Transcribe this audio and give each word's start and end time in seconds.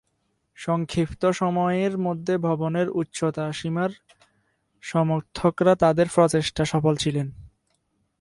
সংক্ষিপ্ত 0.57 1.25
সময়ের 1.31 1.97
মধ্যে, 1.97 2.37
ভবনের 2.37 2.87
উচ্চতা 2.89 3.51
সীমার 3.51 3.91
সমর্থকরা 4.83 5.75
তাদের 5.75 6.07
প্রচেষ্টায় 6.15 6.65
সফল 6.65 6.95
ছিলেন। 6.95 7.27